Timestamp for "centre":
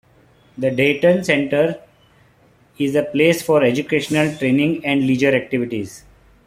1.23-1.79